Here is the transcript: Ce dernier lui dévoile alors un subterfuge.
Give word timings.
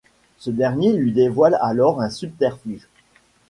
Ce 0.39 0.49
dernier 0.49 0.93
lui 0.93 1.11
dévoile 1.11 1.59
alors 1.61 2.01
un 2.01 2.09
subterfuge. 2.09 2.87